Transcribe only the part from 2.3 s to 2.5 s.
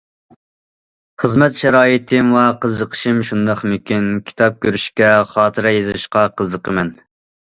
ۋە